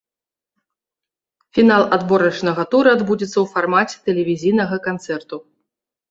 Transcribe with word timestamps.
Фінал 1.57 1.83
адборачнага 1.97 2.63
тура 2.71 2.89
адбудзецца 2.97 3.31
ў 3.41 3.45
фармаце 3.53 3.95
тэлевізійнага 4.09 4.75
канцэрту. 4.87 5.35